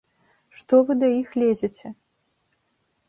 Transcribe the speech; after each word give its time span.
Што 0.61 0.79
вы 0.87 0.95
да 1.03 1.09
іх 1.21 1.37
лезеце?! 1.43 1.87